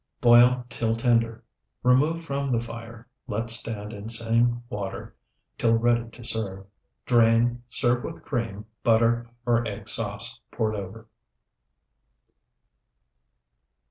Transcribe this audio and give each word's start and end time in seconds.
Boil 0.19 0.65
till 0.67 0.95
tender; 0.95 1.43
remove 1.83 2.23
from 2.23 2.49
the 2.49 2.59
fire; 2.59 3.07
let 3.27 3.51
stand 3.51 3.93
in 3.93 4.09
same 4.09 4.63
water 4.67 5.15
till 5.59 5.77
ready 5.77 6.09
to 6.09 6.23
serve. 6.23 6.65
Drain, 7.05 7.61
serve 7.69 8.03
with 8.03 8.23
cream, 8.25 8.65
butter, 8.81 9.29
or 9.45 9.63
egg 9.67 9.87
sauce 9.87 10.39
poured 10.49 10.73
over. 10.73 11.05